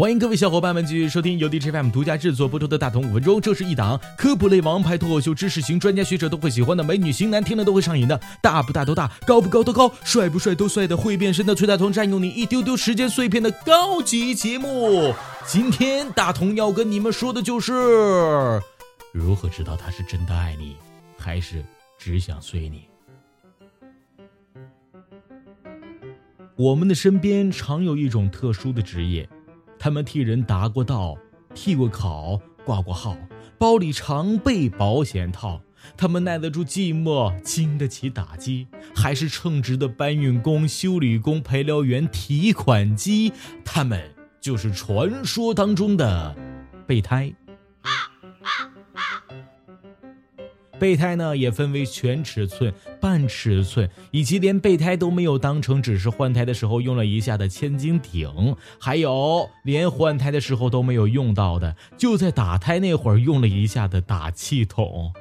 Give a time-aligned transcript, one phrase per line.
[0.00, 15.14] 欢迎各位小伙伴们继续收听由 DJFM 独家制作播出的《大同五分钟》，这是一档科普类王牌脱口秀，知识型专家学者都会喜欢的，美女型男听了都会上瘾的，大不大都大，高不高都高，帅不帅都帅的，会变身的崔大同占用你一丢丢时间碎片的高级节目。
[15.46, 17.70] 今天大同要跟你们说的就是
[19.12, 20.76] 如何知道他是真的爱你，
[21.18, 21.62] 还是
[21.98, 22.84] 只想碎你。
[26.56, 29.28] 我们的身边常有一种特殊的职业。
[29.80, 31.16] 他们替人答过道，
[31.54, 33.16] 替过考，挂过号，
[33.56, 35.62] 包里常备保险套。
[35.96, 43.32] 他们耐得住寂寞，经得起打击，还是称职的搬运工、修理工、陪聊员、提款机。
[43.64, 43.98] 他们
[44.38, 46.36] 就是传说当中的
[46.86, 47.32] 备胎。
[50.80, 65.12] 备胎呢也分为全尺寸、半尺寸，以及连备胎都没有当成只是换胎的时候用了一下的千斤顶，还有连换胎的时候都没有用到的，就在打胎那会儿用了一下的打气筒。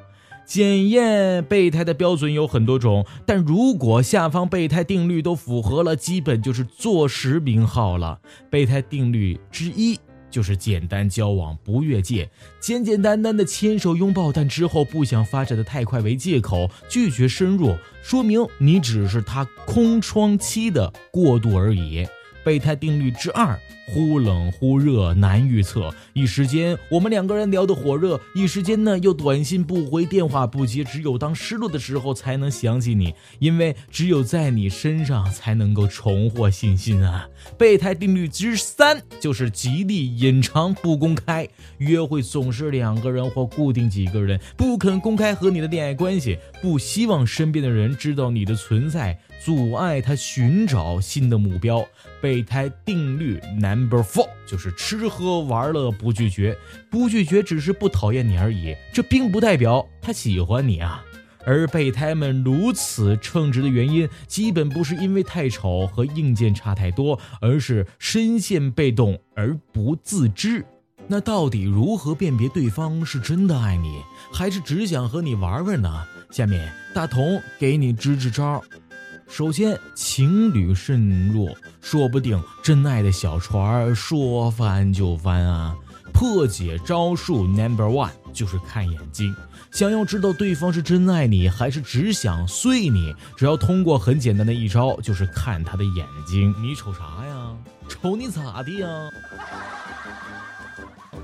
[0.46, 8.20] 检验备胎的标准有很多种，但如果下方备胎定律都符合了，基本就是坐实名号了。
[8.50, 10.00] 备胎定律之一。
[10.30, 22.08] 就是简单交往不越界，简简单单的牵手拥抱，但之后不想发展的太快为借口拒绝深入，说明你只是他空窗期的过渡而已。
[22.44, 23.60] 备胎定律之二。
[23.92, 37.28] 忽冷忽热难预测，一时间我们两个人聊得火热，一时间呢又短信不回，电话不接，只有当失落的时候才能想起你，因为只有在你身上才能够重获信心啊！
[37.58, 41.48] 备胎定律之三就是极力隐藏不公开，
[41.80, 51.86] 约会总是两个人或固定几个人，不肯公开和你的恋爱关系，不希望身边的人知道你的存在，阻碍他寻找新的目标。
[52.22, 53.40] 备胎定律。
[53.60, 56.58] Number four 就是吃喝玩乐不拒绝，
[56.90, 61.02] 不拒绝只是不讨厌你而已，这并不代表他喜欢你啊。
[61.46, 70.66] 而备胎们如此称职的原因，基本不是因为太丑和硬件差太多，而是深陷被动而不自知。
[71.08, 74.02] 那到底如何辨别对方是真的爱你，
[74.34, 76.06] 还是只想和你玩玩呢？
[76.32, 78.64] 下面大同给你支支招。
[79.28, 85.76] 首先，情侣慎入，说不定真爱的小船说翻就翻啊！
[86.14, 89.36] 破解招数 Number One 就是看眼睛。
[89.72, 96.54] 想要知道对方是真爱你还是只想碎你，只要通过很简单的一招，就是看他的眼睛。
[96.62, 97.56] 你瞅啥呀？
[97.88, 98.88] 瞅你咋的呀？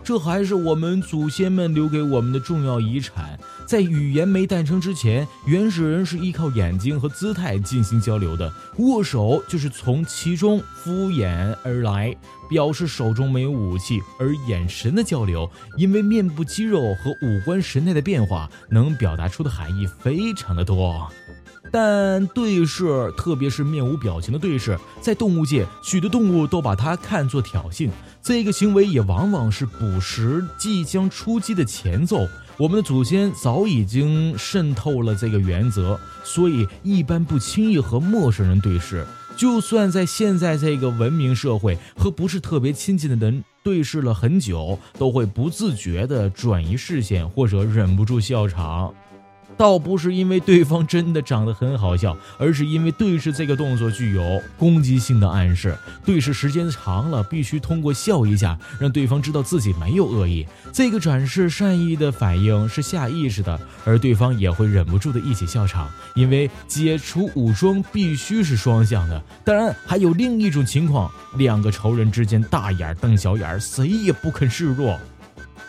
[0.03, 3.39] 这还是我们祖先们留给我们的重要遗产。
[3.67, 8.51] 在语言没诞生之前，原始人是依靠眼睛和姿态进行交流的。
[8.77, 12.15] 握手就是从其中敷衍而来，
[12.47, 21.07] 表示手中没有武器；而眼神的交流，因为面部肌肉和五官神态的变化，能表达出的含义非常的多。
[21.71, 27.89] 但对视，特别是面无表情的对视，在动物界，许多动物都把它看作挑衅。
[28.21, 32.27] 这个行为也往往是捕食即将出击的前奏。
[32.57, 39.05] 我们的祖先早已经渗透了这个原则，所以一般不轻易和陌生人对视。
[39.35, 48.93] 就算在现在这个文明社会，和不是特别亲近的人对视了很久，都会不自觉地转移视线，或者忍不住笑场。
[49.57, 55.77] 倒不是因为对方真的长得很好笑，而是因为对视这个动作具有攻击性的暗示。
[56.03, 60.45] 对视时间长了，必须通过笑一下，让对方知道自己没有恶意。
[60.73, 65.89] 这个展示善意的反应是下意识的，而对方也会忍不住的一起笑场。
[66.15, 69.21] 因为解除武装必须是双向的。
[69.43, 74.99] 当然，还有另一种情况，两个仇人之间大眼瞪小眼，谁也不肯示弱。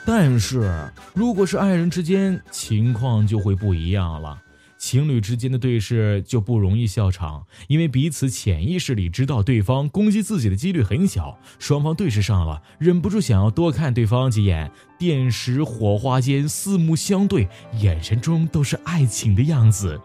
[0.06, 4.40] 但是，如果是爱人之间，情况就会不一样了。
[4.78, 11.36] 情侣之间的对视就不容易笑场，因为彼此潜意识里知道对方攻击自己的几率很小。
[11.58, 17.48] 双方对视上了，忍不住想要多看对方几眼，电石火花间四目相对，
[17.80, 20.00] 眼神中都是爱情的样子。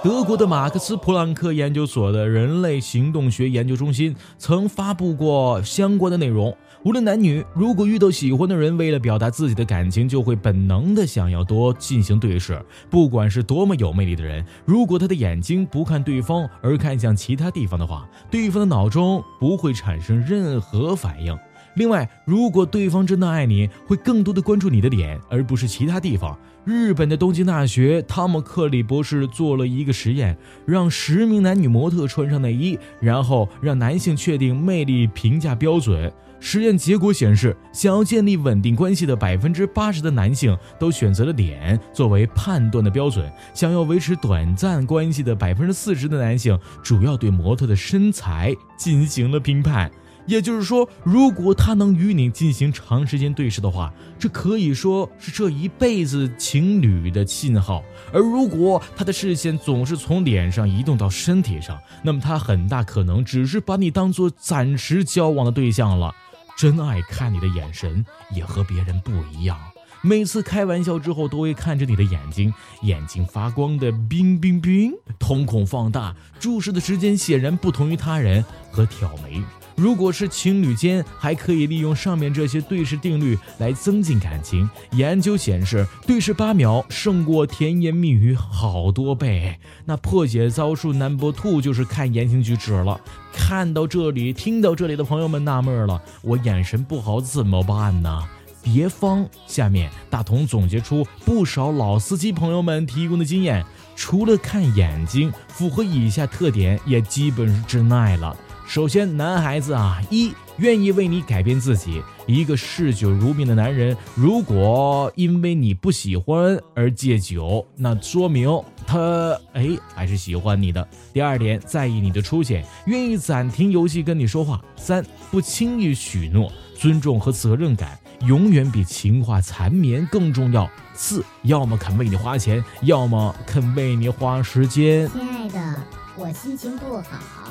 [0.00, 6.56] 德国的马克思普朗克研究所的人类行动学研究中心曾发布过相关的内容。
[6.84, 12.64] 无论男女，如果遇到喜欢的人，为了表达自己的感情，就会本能的想要多进行对视。
[12.88, 21.36] 不管是多么有魅力的人，如果他的眼睛不看对方，而看向其他地方的话，对方的脑中不会产生任何反应。
[21.74, 26.36] 另外，如果对方真的爱你，会更多的关注你的脸，而不是其他地方。
[26.64, 30.36] 日本的东京大学汤姆克里博士做了一个实验，
[30.66, 36.12] 让十名男女模特穿上内衣，然后让男性确定魅力评价标准。
[36.40, 49.90] 实验结果显示，想要建立稳定关系的百分之八十的男性都选择了脸作为判断的标准；想要维持短暂关系的百分之四十的男性，主要对模特的身材进行了评判。
[50.28, 57.82] 也就是说，如果他能与你进行长时间对视的话，这可以说是这一辈子情侣的信号；
[58.12, 66.14] 而如果他的视线总是从脸上移动到身体上，那么他很大可能只是把你当做暂时交往的对象了。
[66.58, 68.04] 真爱看你的眼神
[68.34, 69.58] 也和别人不一样，
[70.02, 72.52] 每次开玩笑之后都会看着你的眼睛，
[72.82, 79.42] 眼睛发光的冰冰冰，瞳孔放大，注视的时间显然不同于他人和挑眉。
[79.78, 84.68] 如果是情侣间，还可以利用上面这些对视定律来增进感情。
[84.90, 89.56] 研究显示，对视八秒胜过甜言蜜语好多倍。
[89.84, 93.00] 那破解招数 number two 就是看言行举止了。
[93.32, 98.24] 看到这里，听到这里的朋友们纳闷了：我眼神不好怎么办呢？
[98.60, 103.64] 别慌，下面大同总结出不少老司机朋友们提供的经验，
[103.94, 108.36] 除了看眼睛，符合以下特点也基本是真爱了。
[108.68, 112.02] 首先，男孩子啊，一愿意为你改变自己。
[112.26, 120.86] 一个嗜酒如命的男人，如果因为你不喜欢而戒酒，那说明他哎还是喜欢你的。
[121.14, 124.62] 第二点，在意你的出现，愿意暂停游戏跟你说话。
[124.76, 130.68] 三，不轻易许诺，尊重和责任感永远比情话缠绵更重要。
[130.92, 135.08] 四，要么肯为你花钱，要么肯为你花时间。
[135.08, 135.82] 亲爱的，
[136.18, 137.47] 我心情不好。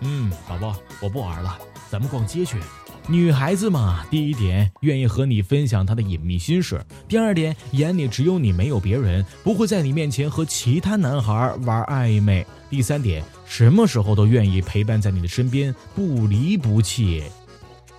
[0.00, 1.58] 嗯，宝宝，我不玩了，
[1.90, 2.58] 咱们逛街去。
[3.08, 17.22] 女孩子嘛，第一点愿意和你分享她的隐秘心事；第二点，眼里只有你，没有别人，不会在你面前和其他男孩玩暧昧；第三点，什么时候都愿意陪伴在你的身边，不离不弃。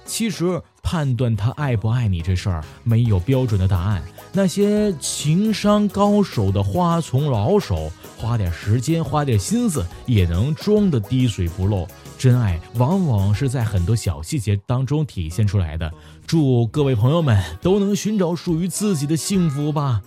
[0.05, 4.03] 其实判断他爱不爱你这事儿没有标准的答案，
[4.33, 11.87] 那些情商高手的花丛老手，花点时间花点心思也能装得滴水不漏。
[12.17, 15.91] 真爱往往是在很多小细节当中体现出来的。
[16.25, 20.01] 祝各位朋友们都能寻找属于自己的幸福吧。